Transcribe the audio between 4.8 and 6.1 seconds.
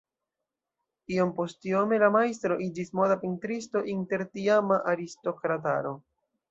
aristokrataro.